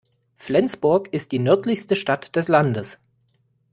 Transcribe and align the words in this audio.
Flensburg 0.35 1.13
ist 1.13 1.31
die 1.31 1.37
nördlichste 1.37 1.95
Stadt 1.95 2.35
des 2.35 2.47
Landes. 2.47 2.99